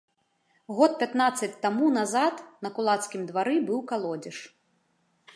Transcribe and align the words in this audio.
Год 0.77 0.95
пятнаццаць 1.01 1.59
таму 1.65 1.89
назад 1.97 2.41
на 2.67 2.71
кулацкім 2.77 3.27
двары 3.29 3.57
быў 3.69 3.79
калодзеж. 3.93 4.37